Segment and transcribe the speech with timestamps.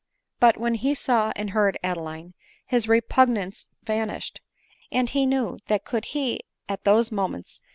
[0.39, 2.33] But when he saw and heard Adeline,
[2.71, 4.41] this repugnance vanished}
[4.91, 7.69] and he knew, that could he at those moments 258 ADELINE MOWBRAY.